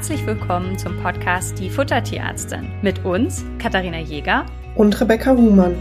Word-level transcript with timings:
herzlich 0.00 0.24
willkommen 0.24 0.78
zum 0.78 0.96
Podcast 1.02 1.58
Die 1.58 1.68
Futtertierärztin 1.68 2.72
mit 2.80 3.04
uns, 3.04 3.44
Katharina 3.58 3.98
Jäger 3.98 4.46
und 4.74 4.98
Rebecca 4.98 5.32
Huhmann. 5.36 5.76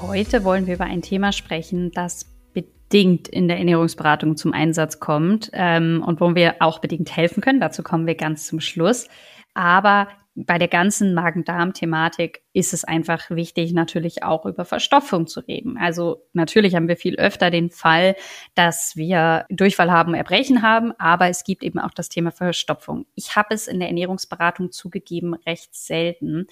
Heute 0.00 0.42
wollen 0.42 0.66
wir 0.66 0.76
über 0.76 0.86
ein 0.86 1.02
Thema 1.02 1.32
sprechen, 1.32 1.90
das 1.92 2.34
bedingt 2.54 3.28
in 3.28 3.46
der 3.46 3.58
Ernährungsberatung 3.58 4.38
zum 4.38 4.54
Einsatz 4.54 4.98
kommt 5.00 5.50
ähm, 5.52 6.02
und 6.02 6.22
wo 6.22 6.34
wir 6.34 6.54
auch 6.60 6.78
bedingt 6.78 7.14
helfen 7.14 7.42
können. 7.42 7.60
Dazu 7.60 7.82
kommen 7.82 8.06
wir 8.06 8.14
ganz 8.14 8.46
zum 8.46 8.58
Schluss. 8.58 9.06
Aber 9.52 10.08
bei 10.46 10.56
der 10.58 10.68
ganzen 10.68 11.14
Magen-Darm-Thematik 11.14 12.42
ist 12.52 12.72
es 12.72 12.84
einfach 12.84 13.28
wichtig, 13.30 13.72
natürlich 13.72 14.22
auch 14.22 14.46
über 14.46 14.64
Verstopfung 14.64 15.26
zu 15.26 15.40
reden. 15.40 15.76
Also 15.78 16.22
natürlich 16.32 16.76
haben 16.76 16.86
wir 16.86 16.96
viel 16.96 17.16
öfter 17.16 17.50
den 17.50 17.70
Fall, 17.70 18.14
dass 18.54 18.94
wir 18.94 19.46
Durchfall 19.50 19.90
haben, 19.90 20.14
Erbrechen 20.14 20.62
haben, 20.62 20.92
aber 20.98 21.28
es 21.28 21.42
gibt 21.42 21.64
eben 21.64 21.80
auch 21.80 21.90
das 21.90 22.08
Thema 22.08 22.30
Verstopfung. 22.30 23.06
Ich 23.16 23.34
habe 23.34 23.52
es 23.52 23.66
in 23.66 23.80
der 23.80 23.88
Ernährungsberatung 23.88 24.70
zugegeben 24.70 25.34
recht 25.34 25.74
selten. 25.74 26.46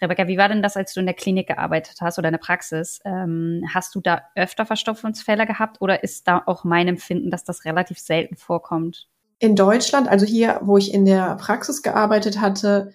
Rebecca, 0.00 0.28
wie 0.28 0.38
war 0.38 0.48
denn 0.48 0.62
das, 0.62 0.76
als 0.76 0.94
du 0.94 1.00
in 1.00 1.06
der 1.06 1.14
Klinik 1.14 1.48
gearbeitet 1.48 1.96
hast 2.00 2.18
oder 2.18 2.28
in 2.28 2.34
der 2.34 2.38
Praxis? 2.38 3.00
Ähm, 3.04 3.64
hast 3.74 3.94
du 3.96 4.00
da 4.00 4.22
öfter 4.36 4.66
Verstopfungsfälle 4.66 5.46
gehabt 5.46 5.80
oder 5.80 6.04
ist 6.04 6.28
da 6.28 6.42
auch 6.46 6.62
mein 6.62 6.86
Empfinden, 6.86 7.30
dass 7.30 7.42
das 7.42 7.64
relativ 7.64 7.98
selten 7.98 8.36
vorkommt? 8.36 9.08
In 9.40 9.56
Deutschland, 9.56 10.06
also 10.06 10.24
hier, 10.24 10.60
wo 10.62 10.76
ich 10.76 10.94
in 10.94 11.04
der 11.04 11.34
Praxis 11.36 11.82
gearbeitet 11.82 12.40
hatte, 12.40 12.92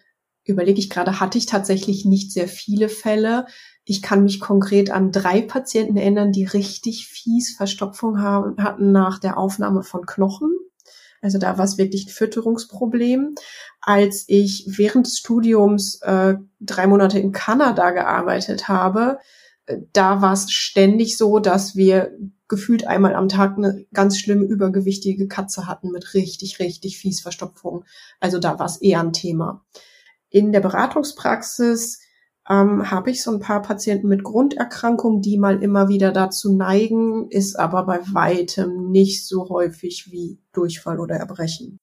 überlege 0.48 0.80
ich 0.80 0.90
gerade, 0.90 1.20
hatte 1.20 1.38
ich 1.38 1.46
tatsächlich 1.46 2.06
nicht 2.06 2.32
sehr 2.32 2.48
viele 2.48 2.90
Fälle. 2.90 3.46
Ich 3.84 4.02
kann 4.02 4.24
mich 4.24 4.40
konkret 4.40 4.90
an 4.90 5.12
drei 5.12 5.42
Patienten 5.42 5.98
erinnern, 5.98 6.32
die 6.32 6.46
richtig 6.46 7.08
fies 7.08 7.56
Verstopfung 7.56 8.22
haben, 8.22 8.62
hatten 8.64 8.92
nach 8.92 9.20
der 9.20 9.38
Aufnahme 9.38 9.84
von 9.84 10.06
Knochen. 10.06 10.52
Also 11.22 11.38
da 11.40 11.58
war 11.58 11.66
es 11.66 11.78
wirklich 11.78 12.08
ein 12.08 12.12
Fütterungsproblem. 12.12 13.36
Als 13.82 14.26
ich 14.28 14.66
während 14.68 15.08
des 15.08 15.18
Studiums 15.18 16.02
äh, 16.02 16.36
drei 16.60 16.88
Monate 16.88 17.20
in 17.20 17.32
Kanada 17.32 17.92
gearbeitet 17.92 18.68
habe, 18.68 19.20
äh, 19.66 19.78
da 19.94 20.22
war 20.22 20.34
es 20.34 20.52
ständig 20.52 21.18
so, 21.18 21.40
dass 21.40 21.76
wir 21.76 22.18
gefühlt 22.48 22.88
einmal 22.88 23.16
am 23.16 23.28
Tag 23.30 23.58
eine 23.58 23.86
ganz 23.94 24.18
schlimme 24.18 24.46
übergewichtige 24.46 25.28
Katze 25.28 25.68
hatten 25.68 25.92
mit 25.92 26.14
richtig, 26.14 26.60
richtig 26.60 26.98
fies 26.98 27.22
Verstopfung. 27.22 27.84
Also 28.20 28.40
da 28.40 28.58
war 28.60 28.66
es 28.66 28.78
eher 28.78 29.02
ein 29.02 29.14
Thema. 29.14 29.66
In 30.38 30.52
der 30.52 30.60
Beratungspraxis 30.60 32.00
ähm, 32.48 32.92
habe 32.92 33.10
ich 33.10 33.24
so 33.24 33.32
ein 33.32 33.40
paar 33.40 33.64
Patienten 33.64 34.08
mit 34.08 34.24
Grunderkrankungen, 34.24 35.20
die 35.24 35.40
mal 35.40 35.64
immer 35.64 35.90
wieder 35.90 36.12
dazu 36.12 36.56
neigen, 36.56 37.28
ist 37.32 37.58
aber 37.58 37.88
bei 37.88 38.02
weitem 38.14 38.92
nicht 38.92 39.28
so 39.28 39.50
häufig 39.50 40.10
wie 40.12 40.38
Durchfall 40.54 41.00
oder 41.00 41.16
Erbrechen. 41.16 41.80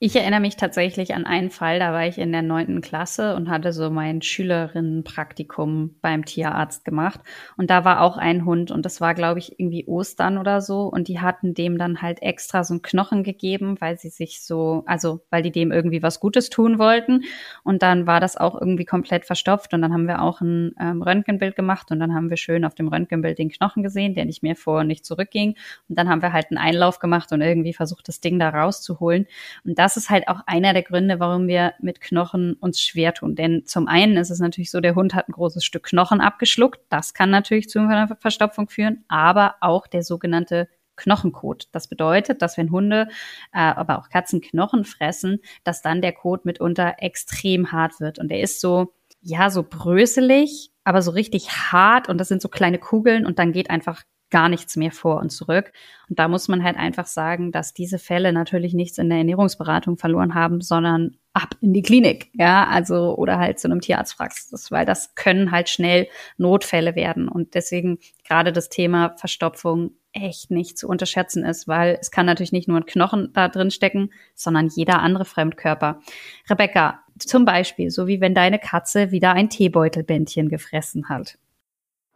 Ich 0.00 0.14
erinnere 0.14 0.38
mich 0.38 0.54
tatsächlich 0.54 1.16
an 1.16 1.26
einen 1.26 1.50
Fall, 1.50 1.80
da 1.80 1.92
war 1.92 2.06
ich 2.06 2.18
in 2.18 2.30
der 2.30 2.42
neunten 2.42 2.82
Klasse 2.82 3.34
und 3.34 3.48
hatte 3.50 3.72
so 3.72 3.90
mein 3.90 4.22
Schülerinnenpraktikum 4.22 5.96
beim 6.00 6.24
Tierarzt 6.24 6.84
gemacht. 6.84 7.18
Und 7.56 7.68
da 7.68 7.84
war 7.84 8.02
auch 8.02 8.16
ein 8.16 8.44
Hund 8.44 8.70
und 8.70 8.86
das 8.86 9.00
war, 9.00 9.14
glaube 9.14 9.40
ich, 9.40 9.58
irgendwie 9.58 9.88
Ostern 9.88 10.38
oder 10.38 10.60
so. 10.60 10.82
Und 10.82 11.08
die 11.08 11.18
hatten 11.18 11.52
dem 11.52 11.78
dann 11.78 12.00
halt 12.00 12.22
extra 12.22 12.62
so 12.62 12.74
einen 12.74 12.82
Knochen 12.82 13.24
gegeben, 13.24 13.76
weil 13.80 13.98
sie 13.98 14.10
sich 14.10 14.40
so, 14.40 14.84
also 14.86 15.20
weil 15.30 15.42
die 15.42 15.50
dem 15.50 15.72
irgendwie 15.72 16.00
was 16.00 16.20
Gutes 16.20 16.48
tun 16.48 16.78
wollten. 16.78 17.24
Und 17.64 17.82
dann 17.82 18.06
war 18.06 18.20
das 18.20 18.36
auch 18.36 18.54
irgendwie 18.54 18.84
komplett 18.84 19.24
verstopft. 19.24 19.74
Und 19.74 19.82
dann 19.82 19.92
haben 19.92 20.06
wir 20.06 20.22
auch 20.22 20.40
ein 20.40 20.76
ähm, 20.80 21.02
Röntgenbild 21.02 21.56
gemacht 21.56 21.90
und 21.90 21.98
dann 21.98 22.14
haben 22.14 22.30
wir 22.30 22.36
schön 22.36 22.64
auf 22.64 22.76
dem 22.76 22.86
Röntgenbild 22.86 23.36
den 23.36 23.48
Knochen 23.48 23.82
gesehen, 23.82 24.14
der 24.14 24.26
nicht 24.26 24.44
mehr 24.44 24.54
vor 24.54 24.78
und 24.78 24.86
nicht 24.86 25.04
zurückging. 25.04 25.56
Und 25.88 25.98
dann 25.98 26.08
haben 26.08 26.22
wir 26.22 26.32
halt 26.32 26.52
einen 26.52 26.58
Einlauf 26.58 27.00
gemacht 27.00 27.32
und 27.32 27.40
irgendwie 27.40 27.72
versucht, 27.72 28.06
das 28.06 28.20
Ding 28.20 28.38
da 28.38 28.50
rauszuholen. 28.50 29.26
Und 29.64 29.76
das 29.76 29.87
ist 29.96 30.10
halt 30.10 30.28
auch 30.28 30.40
einer 30.46 30.72
der 30.72 30.82
Gründe, 30.82 31.20
warum 31.20 31.46
wir 31.46 31.74
mit 31.80 32.00
Knochen 32.00 32.54
uns 32.54 32.80
schwer 32.80 33.14
tun. 33.14 33.34
Denn 33.34 33.64
zum 33.66 33.88
einen 33.88 34.16
ist 34.16 34.30
es 34.30 34.40
natürlich 34.40 34.70
so, 34.70 34.80
der 34.80 34.94
Hund 34.94 35.14
hat 35.14 35.28
ein 35.28 35.32
großes 35.32 35.64
Stück 35.64 35.84
Knochen 35.84 36.20
abgeschluckt. 36.20 36.80
Das 36.88 37.14
kann 37.14 37.30
natürlich 37.30 37.68
zu 37.68 37.80
einer 37.80 38.08
Verstopfung 38.16 38.68
führen, 38.68 39.04
aber 39.08 39.56
auch 39.60 39.86
der 39.86 40.02
sogenannte 40.02 40.68
Knochenkot. 40.96 41.68
Das 41.72 41.88
bedeutet, 41.88 42.42
dass 42.42 42.58
wenn 42.58 42.70
Hunde, 42.70 43.08
äh, 43.52 43.58
aber 43.58 43.98
auch 43.98 44.08
Katzen 44.08 44.40
Knochen 44.40 44.84
fressen, 44.84 45.40
dass 45.64 45.80
dann 45.80 46.02
der 46.02 46.12
Kot 46.12 46.44
mitunter 46.44 46.96
extrem 46.98 47.72
hart 47.72 48.00
wird. 48.00 48.18
Und 48.18 48.28
der 48.30 48.40
ist 48.40 48.60
so, 48.60 48.92
ja, 49.20 49.50
so 49.50 49.62
bröselig, 49.62 50.70
aber 50.84 51.02
so 51.02 51.10
richtig 51.10 51.50
hart 51.50 52.08
und 52.08 52.18
das 52.18 52.28
sind 52.28 52.42
so 52.42 52.48
kleine 52.48 52.78
Kugeln 52.78 53.26
und 53.26 53.38
dann 53.38 53.52
geht 53.52 53.70
einfach 53.70 54.02
gar 54.30 54.48
nichts 54.48 54.76
mehr 54.76 54.92
vor 54.92 55.18
und 55.20 55.30
zurück. 55.30 55.72
Und 56.08 56.18
da 56.18 56.28
muss 56.28 56.48
man 56.48 56.62
halt 56.62 56.76
einfach 56.76 57.06
sagen, 57.06 57.52
dass 57.52 57.74
diese 57.74 57.98
Fälle 57.98 58.32
natürlich 58.32 58.74
nichts 58.74 58.98
in 58.98 59.08
der 59.08 59.18
Ernährungsberatung 59.18 59.96
verloren 59.96 60.34
haben, 60.34 60.60
sondern 60.60 61.16
ab 61.32 61.54
in 61.60 61.72
die 61.72 61.82
Klinik, 61.82 62.30
ja, 62.34 62.66
also 62.66 63.16
oder 63.16 63.38
halt 63.38 63.58
zu 63.58 63.68
einem 63.68 63.80
Tierarztpraxis, 63.80 64.70
weil 64.70 64.84
das 64.84 65.14
können 65.14 65.50
halt 65.50 65.68
schnell 65.68 66.08
Notfälle 66.36 66.94
werden 66.94 67.28
und 67.28 67.54
deswegen 67.54 67.98
gerade 68.26 68.52
das 68.52 68.68
Thema 68.68 69.14
Verstopfung 69.16 69.92
echt 70.12 70.50
nicht 70.50 70.78
zu 70.78 70.88
unterschätzen 70.88 71.44
ist, 71.44 71.68
weil 71.68 71.98
es 72.00 72.10
kann 72.10 72.26
natürlich 72.26 72.52
nicht 72.52 72.66
nur 72.66 72.78
ein 72.78 72.86
Knochen 72.86 73.30
da 73.34 73.48
drin 73.48 73.70
stecken, 73.70 74.10
sondern 74.34 74.68
jeder 74.68 75.00
andere 75.00 75.24
Fremdkörper. 75.24 76.00
Rebecca, 76.48 77.02
zum 77.18 77.44
Beispiel, 77.44 77.90
so 77.90 78.06
wie 78.06 78.20
wenn 78.20 78.34
deine 78.34 78.58
Katze 78.58 79.10
wieder 79.10 79.32
ein 79.32 79.50
Teebeutelbändchen 79.50 80.48
gefressen 80.48 81.08
hat. 81.08 81.38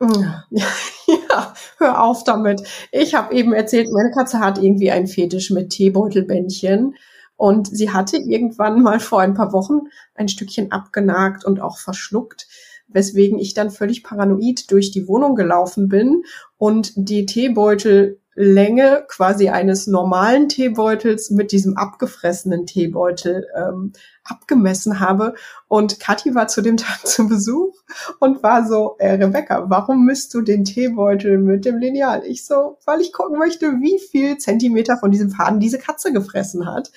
Ja, 1.06 1.54
hör 1.78 2.02
auf 2.02 2.24
damit. 2.24 2.62
Ich 2.90 3.14
habe 3.14 3.34
eben 3.34 3.52
erzählt, 3.52 3.90
meine 3.92 4.10
Katze 4.12 4.38
hat 4.38 4.58
irgendwie 4.62 4.90
einen 4.90 5.06
Fetisch 5.06 5.50
mit 5.50 5.70
Teebeutelbändchen. 5.70 6.94
Und 7.36 7.66
sie 7.66 7.90
hatte 7.90 8.18
irgendwann 8.18 8.82
mal 8.82 9.00
vor 9.00 9.20
ein 9.20 9.34
paar 9.34 9.52
Wochen 9.52 9.88
ein 10.14 10.28
Stückchen 10.28 10.70
abgenagt 10.70 11.44
und 11.44 11.60
auch 11.60 11.78
verschluckt, 11.78 12.46
weswegen 12.86 13.38
ich 13.38 13.52
dann 13.52 13.70
völlig 13.70 14.04
paranoid 14.04 14.70
durch 14.70 14.90
die 14.92 15.08
Wohnung 15.08 15.34
gelaufen 15.34 15.88
bin 15.88 16.22
und 16.56 16.92
die 16.94 17.26
Teebeutel 17.26 18.20
Länge 18.34 19.04
quasi 19.08 19.50
eines 19.50 19.86
normalen 19.86 20.48
Teebeutels 20.48 21.30
mit 21.30 21.52
diesem 21.52 21.76
abgefressenen 21.76 22.66
Teebeutel 22.66 23.46
ähm, 23.54 23.92
abgemessen 24.24 25.00
habe. 25.00 25.34
Und 25.68 26.00
Kathi 26.00 26.34
war 26.34 26.48
zu 26.48 26.62
dem 26.62 26.76
Tag 26.78 27.06
zu 27.06 27.28
Besuch 27.28 27.74
und 28.20 28.42
war 28.42 28.66
so, 28.66 28.96
äh, 28.98 29.12
Rebecca, 29.12 29.68
warum 29.68 30.06
misst 30.06 30.32
du 30.34 30.40
den 30.40 30.64
Teebeutel 30.64 31.38
mit 31.38 31.64
dem 31.64 31.78
Lineal? 31.78 32.22
Ich 32.24 32.46
so, 32.46 32.78
weil 32.86 33.00
ich 33.00 33.12
gucken 33.12 33.38
möchte, 33.38 33.66
wie 33.80 33.98
viel 33.98 34.38
Zentimeter 34.38 34.96
von 34.96 35.10
diesem 35.10 35.30
Faden 35.30 35.60
diese 35.60 35.78
Katze 35.78 36.12
gefressen 36.12 36.66
hat. 36.66 36.90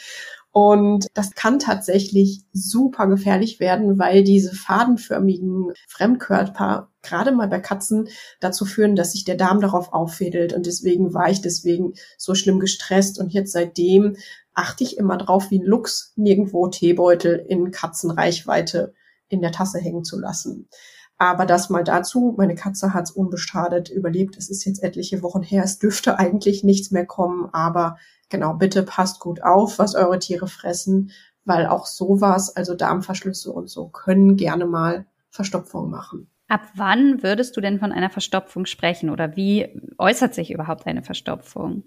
Und 0.57 1.07
das 1.13 1.31
kann 1.31 1.59
tatsächlich 1.59 2.45
super 2.53 3.07
gefährlich 3.07 3.59
werden, 3.59 3.99
weil 3.99 4.23
diese 4.23 4.55
fadenförmigen 4.55 5.73
Fremdkörper 5.89 6.88
gerade 7.01 7.33
mal 7.33 7.49
bei 7.49 7.59
Katzen 7.59 8.07
dazu 8.39 8.63
führen, 8.63 8.95
dass 8.95 9.11
sich 9.11 9.25
der 9.25 9.35
Darm 9.35 9.59
darauf 9.59 9.91
auffädelt. 9.91 10.53
Und 10.53 10.65
deswegen 10.65 11.13
war 11.13 11.29
ich 11.29 11.41
deswegen 11.41 11.95
so 12.17 12.35
schlimm 12.35 12.61
gestresst. 12.61 13.19
Und 13.19 13.33
jetzt 13.33 13.51
seitdem 13.51 14.15
achte 14.53 14.85
ich 14.85 14.97
immer 14.97 15.17
drauf, 15.17 15.51
wie 15.51 15.59
ein 15.59 15.65
Luchs 15.65 16.13
nirgendwo 16.15 16.67
Teebeutel 16.67 17.35
in 17.35 17.71
Katzenreichweite 17.71 18.94
in 19.27 19.41
der 19.41 19.51
Tasse 19.51 19.79
hängen 19.79 20.05
zu 20.05 20.17
lassen. 20.17 20.69
Aber 21.17 21.45
das 21.45 21.69
mal 21.69 21.83
dazu, 21.83 22.33
meine 22.38 22.55
Katze 22.55 22.94
hat 22.94 23.09
es 23.09 23.11
unbeschadet 23.11 23.89
überlebt. 23.89 24.38
Es 24.38 24.49
ist 24.49 24.63
jetzt 24.63 24.81
etliche 24.81 25.21
Wochen 25.21 25.44
her. 25.44 25.65
Es 25.65 25.79
dürfte 25.79 26.17
eigentlich 26.17 26.63
nichts 26.63 26.91
mehr 26.91 27.05
kommen, 27.05 27.49
aber 27.51 27.97
genau, 28.30 28.53
bitte 28.53 28.84
passt 28.84 29.19
gut 29.19 29.44
auf, 29.44 29.80
was 29.80 29.96
eure 29.96 30.19
Tiere 30.19 30.47
fressen, 30.47 31.12
weil 31.46 31.68
auch 31.68 31.86
sowas, 31.86 32.56
also 32.56 32.74
Darmverschlüsse 32.74 33.52
und 33.52 33.69
so, 33.69 33.88
können 33.88 34.36
gerne 34.36 34.66
mal 34.66 35.06
Verstopfung 35.30 35.90
machen. 35.90 36.30
Ab 36.47 36.62
wann 36.75 37.24
würdest 37.24 37.58
du 37.58 37.62
denn 37.62 37.80
von 37.80 37.91
einer 37.91 38.10
Verstopfung 38.10 38.66
sprechen 38.66 39.10
oder 39.10 39.36
wie 39.36 39.81
äußert 39.98 40.36
sich 40.36 40.51
überhaupt 40.51 40.86
eine 40.86 41.01
Verstopfung? 41.01 41.83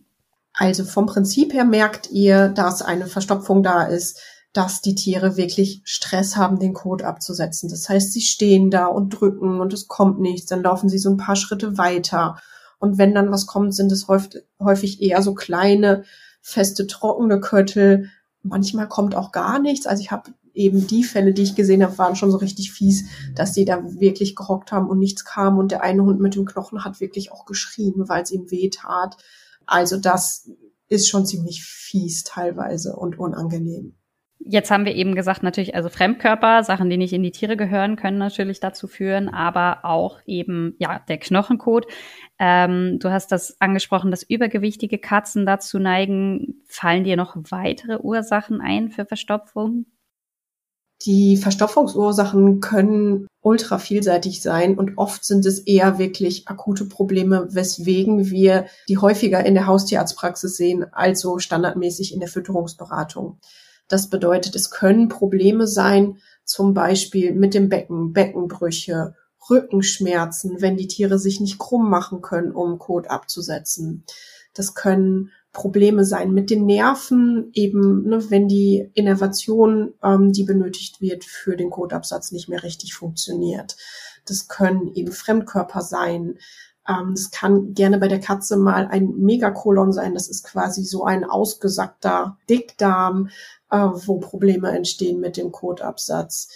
Also 0.52 0.84
vom 0.84 1.06
Prinzip 1.06 1.52
her 1.52 1.64
merkt 1.64 2.10
ihr, 2.10 2.48
dass 2.48 2.82
eine 2.82 3.06
Verstopfung 3.06 3.62
da 3.62 3.84
ist, 3.84 4.20
dass 4.52 4.80
die 4.80 4.96
Tiere 4.96 5.36
wirklich 5.36 5.82
Stress 5.84 6.36
haben, 6.36 6.58
den 6.58 6.72
Kot 6.72 7.02
abzusetzen. 7.02 7.68
Das 7.68 7.88
heißt, 7.88 8.12
sie 8.12 8.22
stehen 8.22 8.70
da 8.70 8.86
und 8.86 9.10
drücken 9.10 9.60
und 9.60 9.72
es 9.72 9.86
kommt 9.86 10.20
nichts, 10.20 10.46
dann 10.46 10.62
laufen 10.62 10.88
sie 10.88 10.98
so 10.98 11.10
ein 11.10 11.16
paar 11.18 11.36
Schritte 11.36 11.78
weiter. 11.78 12.40
Und 12.78 12.98
wenn 12.98 13.14
dann 13.14 13.30
was 13.30 13.46
kommt, 13.46 13.74
sind 13.74 13.92
es 13.92 14.08
häufig 14.08 15.02
eher 15.02 15.22
so 15.22 15.34
kleine 15.34 16.04
feste, 16.48 16.86
trockene 16.86 17.40
Köttel. 17.40 18.10
Manchmal 18.42 18.88
kommt 18.88 19.14
auch 19.14 19.32
gar 19.32 19.58
nichts. 19.58 19.86
Also 19.86 20.00
ich 20.00 20.10
habe 20.10 20.32
eben 20.54 20.86
die 20.86 21.04
Fälle, 21.04 21.34
die 21.34 21.42
ich 21.42 21.54
gesehen 21.54 21.82
habe, 21.82 21.98
waren 21.98 22.16
schon 22.16 22.30
so 22.30 22.38
richtig 22.38 22.72
fies, 22.72 23.04
dass 23.34 23.52
die 23.52 23.66
da 23.66 23.82
wirklich 24.00 24.34
gehockt 24.34 24.72
haben 24.72 24.88
und 24.88 24.98
nichts 24.98 25.26
kam. 25.26 25.58
Und 25.58 25.72
der 25.72 25.82
eine 25.82 26.02
Hund 26.02 26.20
mit 26.20 26.34
dem 26.34 26.46
Knochen 26.46 26.84
hat 26.84 27.00
wirklich 27.00 27.32
auch 27.32 27.44
geschrien, 27.44 28.08
weil 28.08 28.22
es 28.22 28.30
ihm 28.30 28.50
weh 28.50 28.70
tat. 28.70 29.18
Also 29.66 29.98
das 29.98 30.50
ist 30.88 31.08
schon 31.08 31.26
ziemlich 31.26 31.62
fies 31.64 32.24
teilweise 32.24 32.96
und 32.96 33.18
unangenehm. 33.18 33.97
Jetzt 34.40 34.70
haben 34.70 34.84
wir 34.84 34.94
eben 34.94 35.14
gesagt, 35.14 35.42
natürlich, 35.42 35.74
also 35.74 35.88
Fremdkörper, 35.88 36.62
Sachen, 36.62 36.88
die 36.88 36.96
nicht 36.96 37.12
in 37.12 37.24
die 37.24 37.32
Tiere 37.32 37.56
gehören, 37.56 37.96
können 37.96 38.18
natürlich 38.18 38.60
dazu 38.60 38.86
führen, 38.86 39.28
aber 39.28 39.84
auch 39.84 40.20
eben, 40.26 40.74
ja, 40.78 41.00
der 41.08 41.18
Knochenkot. 41.18 41.86
Ähm, 42.38 42.98
du 43.00 43.10
hast 43.10 43.32
das 43.32 43.60
angesprochen, 43.60 44.10
dass 44.12 44.22
übergewichtige 44.22 44.98
Katzen 44.98 45.44
dazu 45.44 45.78
neigen. 45.78 46.62
Fallen 46.66 47.04
dir 47.04 47.16
noch 47.16 47.36
weitere 47.50 47.98
Ursachen 47.98 48.60
ein 48.60 48.90
für 48.90 49.04
Verstopfung? 49.04 49.86
Die 51.06 51.36
Verstopfungsursachen 51.36 52.60
können 52.60 53.28
ultra 53.40 53.78
vielseitig 53.78 54.42
sein 54.42 54.76
und 54.76 54.98
oft 54.98 55.24
sind 55.24 55.46
es 55.46 55.60
eher 55.60 55.98
wirklich 55.98 56.48
akute 56.48 56.86
Probleme, 56.86 57.48
weswegen 57.50 58.30
wir 58.30 58.66
die 58.88 58.98
häufiger 58.98 59.44
in 59.46 59.54
der 59.54 59.66
Haustierarztpraxis 59.66 60.56
sehen, 60.56 60.86
also 60.92 61.38
standardmäßig 61.38 62.12
in 62.12 62.20
der 62.20 62.28
Fütterungsberatung. 62.28 63.38
Das 63.88 64.10
bedeutet, 64.10 64.54
es 64.54 64.70
können 64.70 65.08
Probleme 65.08 65.66
sein, 65.66 66.18
zum 66.44 66.74
Beispiel 66.74 67.34
mit 67.34 67.54
dem 67.54 67.68
Becken, 67.68 68.12
Beckenbrüche, 68.12 69.14
Rückenschmerzen, 69.50 70.60
wenn 70.60 70.76
die 70.76 70.88
Tiere 70.88 71.18
sich 71.18 71.40
nicht 71.40 71.58
krumm 71.58 71.88
machen 71.88 72.20
können, 72.20 72.52
um 72.52 72.78
Kot 72.78 73.08
abzusetzen. 73.08 74.04
Das 74.54 74.74
können 74.74 75.30
Probleme 75.52 76.04
sein 76.04 76.32
mit 76.32 76.50
den 76.50 76.66
Nerven, 76.66 77.50
eben 77.54 78.04
ne, 78.04 78.30
wenn 78.30 78.48
die 78.48 78.90
Innervation, 78.94 79.94
ähm, 80.02 80.32
die 80.32 80.44
benötigt 80.44 81.00
wird 81.00 81.24
für 81.24 81.56
den 81.56 81.70
Kotabsatz, 81.70 82.32
nicht 82.32 82.48
mehr 82.48 82.62
richtig 82.62 82.94
funktioniert. 82.94 83.76
Das 84.26 84.48
können 84.48 84.92
eben 84.94 85.12
Fremdkörper 85.12 85.80
sein. 85.80 86.38
Ähm, 86.88 87.12
das 87.14 87.30
kann 87.30 87.74
gerne 87.74 87.98
bei 87.98 88.08
der 88.08 88.20
Katze 88.20 88.56
mal 88.56 88.86
ein 88.86 89.14
Megakolon 89.18 89.92
sein. 89.92 90.14
Das 90.14 90.28
ist 90.28 90.44
quasi 90.44 90.82
so 90.84 91.04
ein 91.04 91.24
ausgesackter 91.24 92.38
Dickdarm, 92.48 93.28
äh, 93.70 93.76
wo 93.76 94.18
Probleme 94.18 94.70
entstehen 94.70 95.20
mit 95.20 95.36
dem 95.36 95.52
Kotabsatz. 95.52 96.48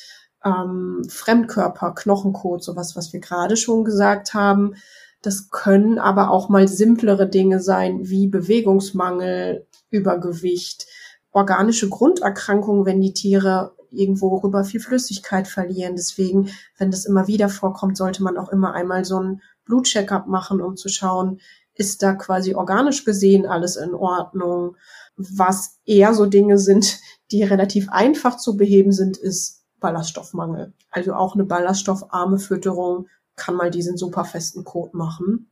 Ähm, 0.44 1.04
Fremdkörper, 1.08 1.94
Knochenkot, 1.94 2.64
sowas, 2.64 2.96
was 2.96 3.12
wir 3.12 3.20
gerade 3.20 3.56
schon 3.56 3.84
gesagt 3.84 4.34
haben. 4.34 4.74
Das 5.20 5.50
können 5.50 5.98
aber 5.98 6.30
auch 6.30 6.48
mal 6.48 6.66
simplere 6.66 7.28
Dinge 7.28 7.60
sein, 7.60 8.08
wie 8.08 8.26
Bewegungsmangel, 8.26 9.66
Übergewicht, 9.90 10.86
organische 11.30 11.88
Grunderkrankungen, 11.88 12.86
wenn 12.86 13.00
die 13.00 13.12
Tiere 13.12 13.72
irgendwo 13.92 14.36
rüber 14.38 14.64
viel 14.64 14.80
Flüssigkeit 14.80 15.46
verlieren. 15.46 15.94
Deswegen, 15.96 16.50
wenn 16.78 16.90
das 16.90 17.04
immer 17.04 17.28
wieder 17.28 17.48
vorkommt, 17.48 17.96
sollte 17.96 18.22
man 18.22 18.36
auch 18.36 18.48
immer 18.48 18.72
einmal 18.74 19.04
so 19.04 19.20
ein 19.20 19.42
Blutcheckup 19.64 20.26
machen, 20.26 20.60
um 20.60 20.76
zu 20.76 20.88
schauen, 20.88 21.40
ist 21.74 22.02
da 22.02 22.14
quasi 22.14 22.54
organisch 22.54 23.04
gesehen 23.04 23.46
alles 23.46 23.76
in 23.76 23.94
Ordnung. 23.94 24.76
Was 25.16 25.78
eher 25.84 26.14
so 26.14 26.26
Dinge 26.26 26.58
sind, 26.58 27.00
die 27.30 27.42
relativ 27.42 27.88
einfach 27.90 28.36
zu 28.36 28.56
beheben 28.56 28.92
sind, 28.92 29.16
ist 29.16 29.64
Ballaststoffmangel. 29.80 30.72
Also 30.90 31.14
auch 31.14 31.34
eine 31.34 31.44
ballaststoffarme 31.44 32.38
Fütterung 32.38 33.08
kann 33.36 33.54
mal 33.54 33.70
diesen 33.70 33.96
super 33.96 34.24
festen 34.24 34.64
Code 34.64 34.96
machen. 34.96 35.50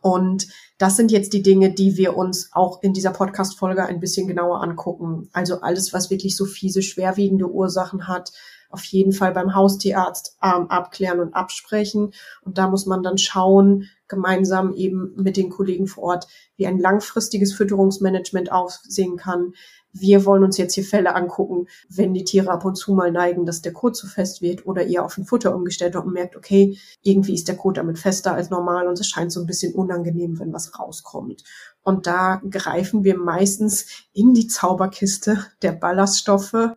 Und 0.00 0.48
das 0.76 0.96
sind 0.96 1.10
jetzt 1.12 1.32
die 1.32 1.42
Dinge, 1.42 1.72
die 1.72 1.96
wir 1.96 2.16
uns 2.16 2.50
auch 2.52 2.82
in 2.82 2.92
dieser 2.92 3.12
Podcast-Folge 3.12 3.86
ein 3.86 4.00
bisschen 4.00 4.26
genauer 4.26 4.62
angucken. 4.62 5.30
Also 5.32 5.60
alles, 5.60 5.92
was 5.92 6.10
wirklich 6.10 6.36
so 6.36 6.44
fiese, 6.44 6.82
schwerwiegende 6.82 7.50
Ursachen 7.50 8.06
hat, 8.06 8.32
auf 8.74 8.84
jeden 8.84 9.12
Fall 9.12 9.32
beim 9.32 9.54
Haustierarzt 9.54 10.36
ähm, 10.42 10.70
abklären 10.70 11.20
und 11.20 11.34
absprechen. 11.34 12.12
Und 12.42 12.58
da 12.58 12.68
muss 12.68 12.84
man 12.84 13.02
dann 13.02 13.16
schauen, 13.16 13.88
gemeinsam 14.08 14.74
eben 14.74 15.14
mit 15.16 15.36
den 15.36 15.48
Kollegen 15.48 15.86
vor 15.86 16.04
Ort, 16.04 16.26
wie 16.56 16.66
ein 16.66 16.78
langfristiges 16.78 17.54
Fütterungsmanagement 17.54 18.52
aussehen 18.52 19.16
kann, 19.16 19.54
wir 19.94 20.26
wollen 20.26 20.42
uns 20.42 20.58
jetzt 20.58 20.74
hier 20.74 20.84
Fälle 20.84 21.14
angucken, 21.14 21.68
wenn 21.88 22.12
die 22.14 22.24
Tiere 22.24 22.50
ab 22.50 22.64
und 22.64 22.74
zu 22.74 22.92
mal 22.92 23.12
neigen, 23.12 23.46
dass 23.46 23.62
der 23.62 23.72
Kot 23.72 23.96
zu 23.96 24.08
fest 24.08 24.42
wird 24.42 24.66
oder 24.66 24.84
ihr 24.84 25.04
auf 25.04 25.16
ein 25.16 25.24
Futter 25.24 25.54
umgestellt 25.54 25.94
wird 25.94 26.04
und 26.04 26.12
merkt, 26.12 26.36
okay, 26.36 26.78
irgendwie 27.02 27.34
ist 27.34 27.46
der 27.46 27.56
Kot 27.56 27.76
damit 27.76 27.98
fester 27.98 28.34
als 28.34 28.50
normal 28.50 28.88
und 28.88 28.98
es 28.98 29.06
scheint 29.06 29.30
so 29.30 29.40
ein 29.40 29.46
bisschen 29.46 29.72
unangenehm, 29.72 30.40
wenn 30.40 30.52
was 30.52 30.78
rauskommt. 30.78 31.44
Und 31.82 32.08
da 32.08 32.42
greifen 32.50 33.04
wir 33.04 33.16
meistens 33.16 33.86
in 34.12 34.34
die 34.34 34.48
Zauberkiste 34.48 35.46
der 35.62 35.72
Ballaststoffe 35.72 36.74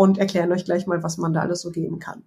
und 0.00 0.16
erklären 0.16 0.50
euch 0.50 0.64
gleich 0.64 0.86
mal, 0.86 1.02
was 1.02 1.18
man 1.18 1.34
da 1.34 1.42
alles 1.42 1.60
so 1.60 1.70
geben 1.70 1.98
kann. 1.98 2.24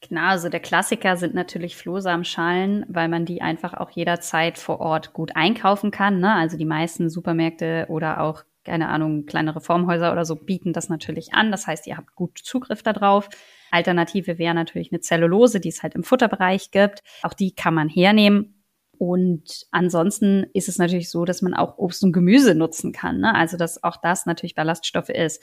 Genau, 0.00 0.22
also 0.22 0.48
der 0.48 0.58
Klassiker 0.58 1.16
sind 1.16 1.34
natürlich 1.34 1.76
Flohsamenschalen, 1.76 2.84
weil 2.88 3.08
man 3.08 3.24
die 3.24 3.42
einfach 3.42 3.74
auch 3.74 3.90
jederzeit 3.90 4.58
vor 4.58 4.80
Ort 4.80 5.12
gut 5.12 5.36
einkaufen 5.36 5.92
kann. 5.92 6.18
Ne? 6.18 6.34
Also 6.34 6.56
die 6.56 6.64
meisten 6.64 7.08
Supermärkte 7.08 7.86
oder 7.90 8.22
auch 8.22 8.42
keine 8.64 8.88
Ahnung, 8.88 9.26
kleine 9.26 9.54
Reformhäuser 9.54 10.10
oder 10.10 10.24
so 10.24 10.34
bieten 10.34 10.72
das 10.72 10.88
natürlich 10.88 11.32
an. 11.32 11.52
Das 11.52 11.68
heißt, 11.68 11.86
ihr 11.86 11.96
habt 11.96 12.16
gut 12.16 12.40
Zugriff 12.42 12.82
darauf. 12.82 13.28
Alternative 13.70 14.38
wäre 14.38 14.54
natürlich 14.54 14.90
eine 14.90 15.00
Zellulose, 15.00 15.60
die 15.60 15.68
es 15.68 15.84
halt 15.84 15.94
im 15.94 16.02
Futterbereich 16.02 16.72
gibt. 16.72 17.04
Auch 17.22 17.34
die 17.34 17.54
kann 17.54 17.74
man 17.74 17.88
hernehmen. 17.88 18.64
Und 18.98 19.66
ansonsten 19.70 20.46
ist 20.54 20.68
es 20.68 20.78
natürlich 20.78 21.10
so, 21.10 21.24
dass 21.24 21.42
man 21.42 21.54
auch 21.54 21.78
Obst 21.78 22.02
und 22.02 22.12
Gemüse 22.12 22.56
nutzen 22.56 22.90
kann. 22.90 23.20
Ne? 23.20 23.32
Also 23.32 23.56
dass 23.56 23.84
auch 23.84 23.98
das 23.98 24.26
natürlich 24.26 24.56
Ballaststoffe 24.56 25.10
ist. 25.10 25.40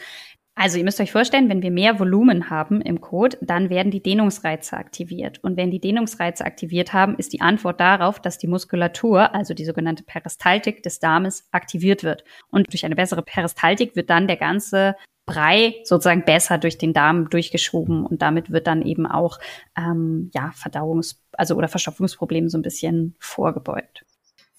Also 0.56 0.78
ihr 0.78 0.84
müsst 0.84 1.02
euch 1.02 1.12
vorstellen, 1.12 1.50
wenn 1.50 1.64
wir 1.64 1.72
mehr 1.72 2.00
Volumen 2.00 2.50
haben 2.52 2.80
im 2.82 3.02
Code, 3.02 3.38
dann 3.42 3.72
werden 3.72 3.92
die 3.92 4.04
Dehnungsreize 4.04 4.78
aktiviert. 4.78 5.44
Und 5.44 5.58
wenn 5.58 5.72
die 5.72 5.80
Dehnungsreize 5.80 6.46
aktiviert 6.46 6.94
haben, 6.94 7.16
ist 7.16 7.34
die 7.34 7.42
Antwort 7.42 7.80
darauf, 7.80 8.20
dass 8.20 8.38
die 8.38 8.48
Muskulatur, 8.48 9.34
also 9.34 9.56
die 9.56 9.66
sogenannte 9.66 10.04
Peristaltik 10.04 10.84
des 10.84 11.00
Darmes, 11.00 11.48
aktiviert 11.52 12.04
wird. 12.04 12.24
Und 12.50 12.72
durch 12.72 12.86
eine 12.86 12.96
bessere 12.96 13.24
Peristaltik 13.24 13.96
wird 13.96 14.12
dann 14.12 14.28
der 14.28 14.38
ganze 14.38 14.96
Brei 15.26 15.82
sozusagen 15.86 16.26
besser 16.26 16.58
durch 16.58 16.78
den 16.78 16.94
Darm 16.94 17.30
durchgeschoben 17.30 18.06
und 18.06 18.22
damit 18.22 18.52
wird 18.52 18.68
dann 18.68 18.82
eben 18.82 19.08
auch 19.08 19.40
ähm, 19.78 20.30
ja 20.34 20.52
Verdauungs- 20.54 21.22
also 21.32 21.56
oder 21.56 21.70
Verstopfungsproblemen 21.70 22.50
so 22.50 22.58
ein 22.58 22.62
bisschen 22.62 23.16
vorgebeugt. 23.20 24.06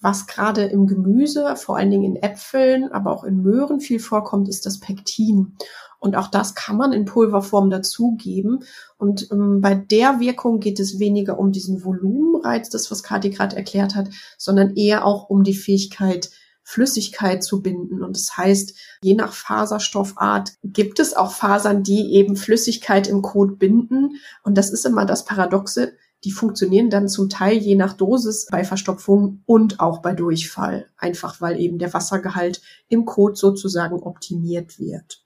Was 0.05 0.27
gerade 0.27 0.65
im 0.65 0.85
Gemüse, 0.85 1.55
vor 1.55 1.77
allen 1.77 1.89
Dingen 1.89 2.03
in 2.03 2.15
Äpfeln, 2.21 2.91
aber 2.91 3.11
auch 3.11 3.23
in 3.23 3.41
Möhren 3.41 3.79
viel 3.79 3.99
vorkommt, 3.99 4.47
ist 4.47 4.67
das 4.67 4.79
Pektin. 4.79 5.55
Und 5.97 6.15
auch 6.15 6.27
das 6.27 6.53
kann 6.53 6.77
man 6.77 6.93
in 6.93 7.05
Pulverform 7.05 7.71
dazugeben. 7.71 8.59
Und 8.99 9.31
ähm, 9.31 9.61
bei 9.61 9.73
der 9.73 10.19
Wirkung 10.19 10.59
geht 10.59 10.79
es 10.79 10.99
weniger 10.99 11.39
um 11.39 11.51
diesen 11.51 11.83
Volumenreiz, 11.83 12.69
das 12.69 12.91
was 12.91 13.01
Kathi 13.01 13.31
gerade 13.31 13.55
erklärt 13.55 13.95
hat, 13.95 14.09
sondern 14.37 14.75
eher 14.75 15.05
auch 15.05 15.27
um 15.31 15.43
die 15.43 15.55
Fähigkeit, 15.55 16.29
Flüssigkeit 16.61 17.43
zu 17.43 17.63
binden. 17.63 18.03
Und 18.03 18.15
das 18.15 18.37
heißt, 18.37 18.77
je 19.01 19.15
nach 19.15 19.33
Faserstoffart 19.33 20.51
gibt 20.63 20.99
es 20.99 21.15
auch 21.15 21.31
Fasern, 21.31 21.81
die 21.81 22.13
eben 22.13 22.35
Flüssigkeit 22.35 23.07
im 23.07 23.23
Kot 23.23 23.57
binden. 23.57 24.17
Und 24.43 24.55
das 24.55 24.69
ist 24.69 24.85
immer 24.85 25.07
das 25.07 25.25
Paradoxe 25.25 25.93
die 26.25 26.31
funktionieren 26.31 26.89
dann 26.89 27.07
zum 27.07 27.29
Teil 27.29 27.57
je 27.57 27.75
nach 27.75 27.93
Dosis 27.93 28.47
bei 28.51 28.63
Verstopfung 28.63 29.43
und 29.45 29.79
auch 29.79 30.01
bei 30.01 30.13
Durchfall. 30.13 30.89
Einfach 30.97 31.39
weil 31.39 31.59
eben 31.59 31.77
der 31.77 31.93
Wassergehalt 31.93 32.61
im 32.89 33.05
Kot 33.05 33.37
sozusagen 33.37 33.99
optimiert 33.99 34.79
wird. 34.79 35.23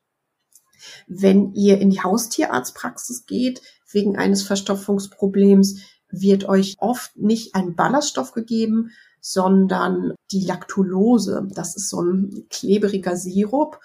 Wenn 1.08 1.54
ihr 1.54 1.80
in 1.80 1.90
die 1.90 2.02
Haustierarztpraxis 2.02 3.26
geht, 3.26 3.62
wegen 3.90 4.18
eines 4.18 4.44
Verstopfungsproblems, 4.44 5.80
wird 6.12 6.44
euch 6.50 6.76
oft 6.80 7.16
nicht 7.16 7.56
ein 7.56 7.76
Ballaststoff 7.76 8.34
gegeben, 8.34 8.92
sondern 9.22 10.14
die 10.32 10.46
Lactulose. 10.46 11.48
Das 11.52 11.78
ist 11.78 11.90
so 11.90 12.02
ein 12.02 12.46
klebriger 12.50 13.16
Sirup. 13.16 13.80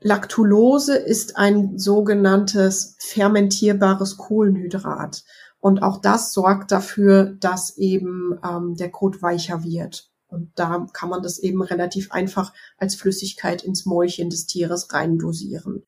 Lactulose 0.00 0.96
ist 0.96 1.36
ein 1.36 1.78
sogenanntes 1.78 2.96
fermentierbares 2.98 4.18
Kohlenhydrat. 4.18 5.22
Und 5.62 5.84
auch 5.84 5.98
das 5.98 6.32
sorgt 6.32 6.72
dafür, 6.72 7.36
dass 7.38 7.78
eben 7.78 8.36
ähm, 8.44 8.74
der 8.74 8.90
Kot 8.90 9.22
weicher 9.22 9.62
wird. 9.62 10.10
Und 10.26 10.50
da 10.56 10.88
kann 10.92 11.08
man 11.08 11.22
das 11.22 11.38
eben 11.38 11.62
relativ 11.62 12.10
einfach 12.10 12.52
als 12.78 12.96
Flüssigkeit 12.96 13.62
ins 13.62 13.86
Mäulchen 13.86 14.28
des 14.28 14.46
Tieres 14.46 14.92
reindosieren. 14.92 15.86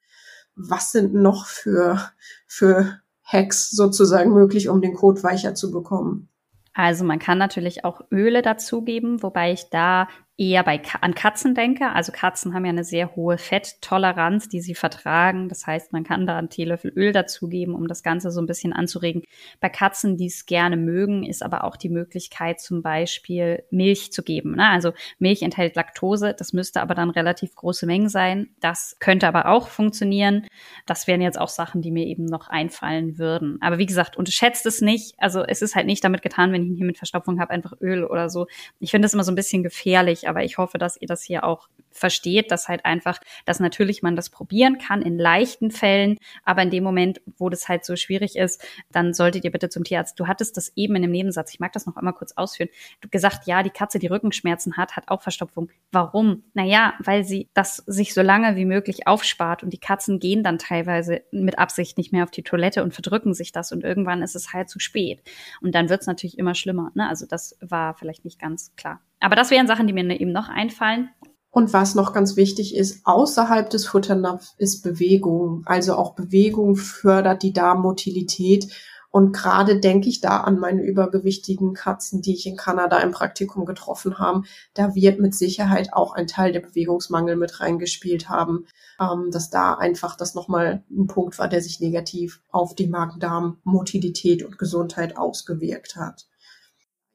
Was 0.54 0.92
sind 0.92 1.12
noch 1.12 1.46
für, 1.46 1.98
für 2.46 3.00
Hacks 3.24 3.70
sozusagen 3.70 4.32
möglich, 4.32 4.68
um 4.68 4.80
den 4.80 4.94
Kot 4.94 5.24
weicher 5.24 5.56
zu 5.56 5.72
bekommen? 5.72 6.28
Also 6.72 7.04
man 7.04 7.18
kann 7.18 7.38
natürlich 7.38 7.84
auch 7.84 8.00
Öle 8.12 8.42
dazugeben, 8.42 9.24
wobei 9.24 9.52
ich 9.52 9.70
da 9.70 10.06
eher 10.36 10.64
bei, 10.64 10.82
an 11.00 11.14
Katzen 11.14 11.54
denke. 11.54 11.90
Also 11.90 12.10
Katzen 12.10 12.54
haben 12.54 12.64
ja 12.64 12.70
eine 12.70 12.82
sehr 12.82 13.14
hohe 13.14 13.38
Fetttoleranz, 13.38 14.48
die 14.48 14.60
sie 14.60 14.74
vertragen. 14.74 15.48
Das 15.48 15.64
heißt, 15.64 15.92
man 15.92 16.02
kann 16.02 16.26
da 16.26 16.36
einen 16.36 16.50
Teelöffel 16.50 16.92
Öl 16.96 17.12
dazugeben, 17.12 17.74
um 17.74 17.86
das 17.86 18.02
Ganze 18.02 18.32
so 18.32 18.40
ein 18.40 18.46
bisschen 18.46 18.72
anzuregen. 18.72 19.22
Bei 19.60 19.68
Katzen, 19.68 20.16
die 20.16 20.26
es 20.26 20.46
gerne 20.46 20.76
mögen, 20.76 21.24
ist 21.24 21.44
aber 21.44 21.62
auch 21.62 21.76
die 21.76 21.88
Möglichkeit, 21.88 22.60
zum 22.60 22.82
Beispiel 22.82 23.62
Milch 23.70 24.12
zu 24.12 24.24
geben. 24.24 24.56
Ne? 24.56 24.68
Also 24.68 24.92
Milch 25.20 25.42
enthält 25.42 25.76
Laktose, 25.76 26.34
das 26.36 26.52
müsste 26.52 26.82
aber 26.82 26.96
dann 26.96 27.10
relativ 27.10 27.54
große 27.54 27.86
Mengen 27.86 28.08
sein. 28.08 28.48
Das 28.60 28.96
könnte 28.98 29.28
aber 29.28 29.46
auch 29.46 29.68
funktionieren. 29.68 30.48
Das 30.84 31.06
wären 31.06 31.20
jetzt 31.20 31.40
auch 31.40 31.48
Sachen, 31.48 31.80
die 31.80 31.92
mir 31.92 32.06
eben 32.06 32.24
noch 32.24 32.48
einfallen 32.48 33.18
würden. 33.18 33.58
Aber 33.60 33.78
wie 33.78 33.86
gesagt, 33.86 34.16
unterschätzt 34.16 34.66
es 34.66 34.80
nicht. 34.80 35.14
Also 35.18 35.44
es 35.44 35.62
ist 35.62 35.76
halt 35.76 35.86
nicht 35.86 36.02
damit 36.02 36.22
getan, 36.22 36.52
wenn 36.52 36.64
ich 36.64 36.76
hier 36.76 36.86
mit 36.86 36.98
Verstopfung 36.98 37.38
habe, 37.38 37.52
einfach 37.52 37.74
Öl 37.80 38.02
oder 38.02 38.28
so. 38.28 38.48
Ich 38.80 38.90
finde 38.90 39.06
das 39.06 39.14
immer 39.14 39.22
so 39.22 39.30
ein 39.30 39.36
bisschen 39.36 39.62
gefährlich 39.62 40.23
aber 40.28 40.44
ich 40.44 40.58
hoffe, 40.58 40.78
dass 40.78 41.00
ihr 41.00 41.08
das 41.08 41.22
hier 41.22 41.44
auch 41.44 41.68
versteht, 41.94 42.50
dass 42.50 42.68
halt 42.68 42.84
einfach, 42.84 43.20
dass 43.46 43.60
natürlich 43.60 44.02
man 44.02 44.16
das 44.16 44.28
probieren 44.28 44.78
kann 44.78 45.00
in 45.00 45.16
leichten 45.16 45.70
Fällen, 45.70 46.18
aber 46.42 46.62
in 46.62 46.70
dem 46.70 46.82
Moment, 46.82 47.20
wo 47.38 47.48
das 47.48 47.68
halt 47.68 47.84
so 47.84 47.94
schwierig 47.96 48.36
ist, 48.36 48.62
dann 48.90 49.14
solltet 49.14 49.44
ihr 49.44 49.52
bitte 49.52 49.68
zum 49.68 49.84
Tierarzt. 49.84 50.18
Du 50.18 50.26
hattest 50.26 50.56
das 50.56 50.72
eben 50.74 50.96
in 50.96 51.02
dem 51.02 51.12
Nebensatz, 51.12 51.54
ich 51.54 51.60
mag 51.60 51.72
das 51.72 51.86
noch 51.86 51.96
einmal 51.96 52.12
kurz 52.14 52.32
ausführen, 52.32 52.68
du 53.00 53.08
gesagt, 53.08 53.46
ja, 53.46 53.62
die 53.62 53.70
Katze, 53.70 53.98
die 53.98 54.08
Rückenschmerzen 54.08 54.76
hat, 54.76 54.96
hat 54.96 55.08
auch 55.08 55.22
Verstopfung. 55.22 55.70
Warum? 55.92 56.42
Naja, 56.52 56.94
weil 56.98 57.24
sie 57.24 57.48
das 57.54 57.76
sich 57.86 58.12
so 58.12 58.22
lange 58.22 58.56
wie 58.56 58.64
möglich 58.64 59.06
aufspart 59.06 59.62
und 59.62 59.72
die 59.72 59.78
Katzen 59.78 60.18
gehen 60.18 60.42
dann 60.42 60.58
teilweise 60.58 61.22
mit 61.30 61.58
Absicht 61.58 61.96
nicht 61.96 62.12
mehr 62.12 62.24
auf 62.24 62.30
die 62.32 62.42
Toilette 62.42 62.82
und 62.82 62.92
verdrücken 62.92 63.34
sich 63.34 63.52
das 63.52 63.70
und 63.70 63.84
irgendwann 63.84 64.22
ist 64.22 64.34
es 64.34 64.52
halt 64.52 64.68
zu 64.68 64.80
spät. 64.80 65.22
Und 65.60 65.74
dann 65.74 65.88
wird 65.88 66.00
es 66.00 66.06
natürlich 66.08 66.38
immer 66.38 66.54
schlimmer. 66.54 66.90
Ne? 66.94 67.08
Also 67.08 67.26
das 67.26 67.56
war 67.60 67.94
vielleicht 67.94 68.24
nicht 68.24 68.40
ganz 68.40 68.74
klar. 68.76 69.00
Aber 69.24 69.36
das 69.36 69.50
wären 69.50 69.66
Sachen, 69.66 69.86
die 69.86 69.94
mir 69.94 70.20
eben 70.20 70.32
noch 70.32 70.50
einfallen. 70.50 71.08
Und 71.50 71.72
was 71.72 71.94
noch 71.94 72.12
ganz 72.12 72.36
wichtig 72.36 72.76
ist, 72.76 73.06
außerhalb 73.06 73.70
des 73.70 73.86
Futternapfs 73.86 74.54
ist 74.58 74.82
Bewegung. 74.82 75.62
Also 75.64 75.94
auch 75.94 76.14
Bewegung 76.14 76.76
fördert 76.76 77.42
die 77.42 77.54
Darmmotilität. 77.54 78.66
Und 79.10 79.32
gerade 79.32 79.80
denke 79.80 80.10
ich 80.10 80.20
da 80.20 80.40
an 80.40 80.58
meine 80.58 80.82
übergewichtigen 80.82 81.72
Katzen, 81.72 82.20
die 82.20 82.34
ich 82.34 82.46
in 82.46 82.56
Kanada 82.56 82.98
im 82.98 83.12
Praktikum 83.12 83.64
getroffen 83.64 84.18
habe. 84.18 84.42
Da 84.74 84.94
wird 84.94 85.20
mit 85.20 85.34
Sicherheit 85.34 85.94
auch 85.94 86.12
ein 86.12 86.26
Teil 86.26 86.52
der 86.52 86.60
Bewegungsmangel 86.60 87.36
mit 87.36 87.60
reingespielt 87.60 88.28
haben, 88.28 88.66
ähm, 89.00 89.30
dass 89.30 89.48
da 89.48 89.72
einfach 89.72 90.16
das 90.16 90.34
nochmal 90.34 90.82
ein 90.90 91.06
Punkt 91.06 91.38
war, 91.38 91.48
der 91.48 91.62
sich 91.62 91.80
negativ 91.80 92.42
auf 92.50 92.74
die 92.74 92.88
Magen-Darm-Motilität 92.88 94.42
und 94.42 94.58
Gesundheit 94.58 95.16
ausgewirkt 95.16 95.96
hat 95.96 96.26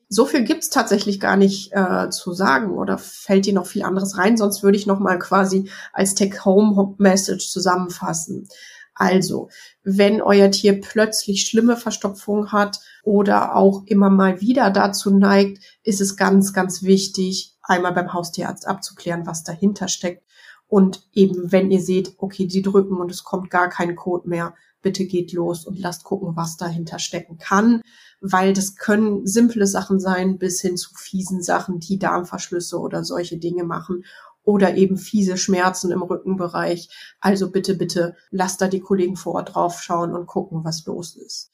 so 0.09 0.25
viel 0.25 0.43
gibt's 0.43 0.69
tatsächlich 0.69 1.19
gar 1.19 1.37
nicht 1.37 1.71
äh, 1.71 2.09
zu 2.09 2.33
sagen 2.33 2.71
oder 2.71 2.97
fällt 2.97 3.45
dir 3.45 3.53
noch 3.53 3.67
viel 3.67 3.83
anderes 3.83 4.17
rein, 4.17 4.37
sonst 4.37 4.63
würde 4.63 4.77
ich 4.77 4.87
noch 4.87 4.99
mal 4.99 5.19
quasi 5.19 5.69
als 5.93 6.15
Take-Home-Message 6.15 7.49
zusammenfassen. 7.49 8.49
Also, 8.95 9.49
wenn 9.83 10.21
euer 10.21 10.51
Tier 10.51 10.81
plötzlich 10.81 11.43
schlimme 11.43 11.77
Verstopfung 11.77 12.51
hat 12.51 12.79
oder 13.03 13.55
auch 13.55 13.83
immer 13.85 14.09
mal 14.09 14.41
wieder 14.41 14.71
dazu 14.71 15.09
neigt, 15.09 15.63
ist 15.83 16.01
es 16.01 16.17
ganz, 16.17 16.53
ganz 16.53 16.83
wichtig, 16.83 17.55
einmal 17.61 17.93
beim 17.93 18.11
Haustierarzt 18.11 18.67
abzuklären, 18.67 19.25
was 19.25 19.43
dahinter 19.43 19.87
steckt. 19.87 20.23
Und 20.69 21.03
eben, 21.13 21.51
wenn 21.51 21.71
ihr 21.71 21.81
seht, 21.81 22.13
okay, 22.19 22.47
sie 22.47 22.61
drücken 22.61 22.97
und 22.97 23.11
es 23.11 23.23
kommt 23.23 23.49
gar 23.49 23.69
kein 23.69 23.95
Code 23.95 24.29
mehr, 24.29 24.53
bitte 24.81 25.05
geht 25.05 25.33
los 25.33 25.65
und 25.65 25.79
lasst 25.79 26.03
gucken, 26.03 26.35
was 26.35 26.55
dahinter 26.55 26.99
stecken 26.99 27.37
kann, 27.37 27.81
weil 28.21 28.53
das 28.53 28.75
können 28.75 29.25
simple 29.25 29.67
Sachen 29.67 29.99
sein 29.99 30.37
bis 30.37 30.61
hin 30.61 30.77
zu 30.77 30.91
fiesen 30.95 31.41
Sachen, 31.41 31.79
die 31.79 31.99
Darmverschlüsse 31.99 32.79
oder 32.79 33.03
solche 33.03 33.37
Dinge 33.37 33.63
machen 33.63 34.05
oder 34.43 34.75
eben 34.75 34.97
fiese 34.97 35.37
Schmerzen 35.37 35.91
im 35.91 36.01
Rückenbereich. 36.01 36.89
Also 37.19 37.51
bitte, 37.51 37.75
bitte 37.75 38.15
lasst 38.29 38.61
da 38.61 38.67
die 38.67 38.79
Kollegen 38.79 39.15
vor 39.15 39.35
Ort 39.35 39.55
draufschauen 39.55 40.13
und 40.13 40.27
gucken, 40.27 40.63
was 40.63 40.85
los 40.85 41.15
ist. 41.15 41.51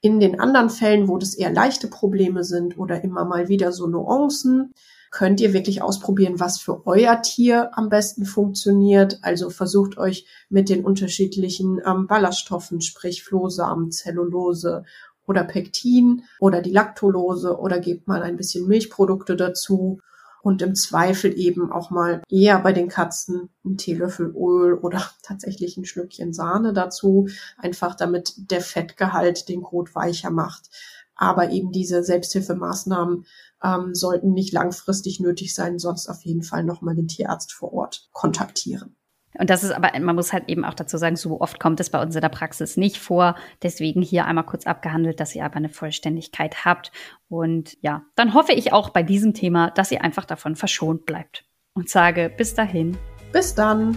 In 0.00 0.18
den 0.18 0.40
anderen 0.40 0.70
Fällen, 0.70 1.08
wo 1.08 1.18
das 1.18 1.34
eher 1.34 1.52
leichte 1.52 1.88
Probleme 1.88 2.42
sind 2.42 2.78
oder 2.78 3.04
immer 3.04 3.24
mal 3.24 3.48
wieder 3.48 3.72
so 3.72 3.86
Nuancen, 3.86 4.72
könnt 5.12 5.40
ihr 5.40 5.52
wirklich 5.52 5.82
ausprobieren, 5.82 6.40
was 6.40 6.58
für 6.58 6.86
euer 6.86 7.20
Tier 7.22 7.70
am 7.78 7.90
besten 7.90 8.24
funktioniert. 8.24 9.18
Also 9.22 9.50
versucht 9.50 9.98
euch 9.98 10.26
mit 10.48 10.68
den 10.68 10.84
unterschiedlichen 10.84 11.80
ähm, 11.86 12.06
Ballaststoffen, 12.08 12.80
sprich 12.80 13.22
Flohsamen, 13.22 13.92
Zellulose 13.92 14.84
oder 15.26 15.44
Pektin 15.44 16.24
oder 16.40 16.62
die 16.62 16.72
Laktulose 16.72 17.58
oder 17.58 17.78
gebt 17.78 18.08
mal 18.08 18.22
ein 18.22 18.36
bisschen 18.36 18.66
Milchprodukte 18.66 19.36
dazu 19.36 20.00
und 20.42 20.60
im 20.62 20.74
Zweifel 20.74 21.38
eben 21.38 21.70
auch 21.70 21.90
mal 21.90 22.22
eher 22.28 22.58
bei 22.58 22.72
den 22.72 22.88
Katzen 22.88 23.50
einen 23.64 23.76
Teelöffel 23.76 24.34
Öl 24.34 24.74
oder 24.74 25.02
tatsächlich 25.22 25.76
ein 25.76 25.84
Schlückchen 25.84 26.32
Sahne 26.32 26.72
dazu, 26.72 27.28
einfach 27.58 27.94
damit 27.94 28.32
der 28.50 28.62
Fettgehalt 28.62 29.48
den 29.50 29.62
Kot 29.62 29.94
weicher 29.94 30.30
macht. 30.30 30.70
Aber 31.14 31.50
eben 31.50 31.70
diese 31.70 32.02
Selbsthilfemaßnahmen 32.02 33.26
ähm, 33.62 33.94
sollten 33.94 34.32
nicht 34.32 34.52
langfristig 34.52 35.20
nötig 35.20 35.54
sein, 35.54 35.78
sonst 35.78 36.08
auf 36.08 36.22
jeden 36.22 36.42
Fall 36.42 36.64
nochmal 36.64 36.94
den 36.94 37.08
Tierarzt 37.08 37.52
vor 37.52 37.72
Ort 37.72 38.08
kontaktieren. 38.12 38.96
Und 39.38 39.48
das 39.48 39.64
ist 39.64 39.72
aber, 39.72 39.98
man 39.98 40.14
muss 40.14 40.32
halt 40.32 40.48
eben 40.48 40.64
auch 40.64 40.74
dazu 40.74 40.98
sagen, 40.98 41.16
so 41.16 41.40
oft 41.40 41.58
kommt 41.58 41.80
es 41.80 41.90
bei 41.90 42.00
uns 42.02 42.14
in 42.14 42.20
der 42.20 42.28
Praxis 42.28 42.76
nicht 42.76 42.98
vor. 42.98 43.34
Deswegen 43.62 44.02
hier 44.02 44.26
einmal 44.26 44.44
kurz 44.44 44.66
abgehandelt, 44.66 45.20
dass 45.20 45.34
ihr 45.34 45.44
aber 45.44 45.56
eine 45.56 45.70
Vollständigkeit 45.70 46.64
habt. 46.64 46.92
Und 47.28 47.78
ja, 47.80 48.02
dann 48.14 48.34
hoffe 48.34 48.52
ich 48.52 48.72
auch 48.72 48.90
bei 48.90 49.02
diesem 49.02 49.32
Thema, 49.32 49.70
dass 49.70 49.90
ihr 49.90 50.04
einfach 50.04 50.26
davon 50.26 50.54
verschont 50.54 51.06
bleibt. 51.06 51.44
Und 51.74 51.88
sage 51.88 52.30
bis 52.36 52.54
dahin. 52.54 52.98
Bis 53.32 53.54
dann. 53.54 53.96